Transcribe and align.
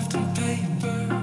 left 0.00 0.14
on 0.14 0.34
paper. 0.34 1.19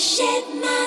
Shed 0.00 0.48
my 0.62 0.79